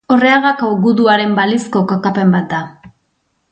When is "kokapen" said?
1.93-2.35